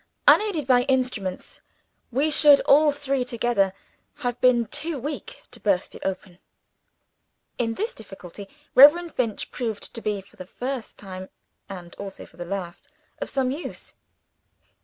Unaided 0.27 0.65
by 0.65 0.81
instruments, 0.85 1.61
we 2.11 2.31
should 2.31 2.59
all 2.61 2.91
three 2.91 3.23
together 3.23 3.71
have 4.15 4.41
been 4.41 4.65
too 4.65 4.97
weak 4.97 5.43
to 5.51 5.59
burst 5.59 5.93
it 5.93 6.01
open. 6.03 6.39
In 7.59 7.75
this 7.75 7.93
difficulty, 7.93 8.49
Reverend 8.73 9.13
Finch 9.13 9.51
proved 9.51 9.93
to 9.93 10.01
be 10.01 10.19
for 10.19 10.37
the 10.37 10.47
first 10.47 10.97
time, 10.97 11.29
and 11.69 11.93
also 11.99 12.25
for 12.25 12.37
the 12.37 12.45
last 12.45 12.89
of 13.19 13.29
some 13.29 13.51
use. 13.51 13.93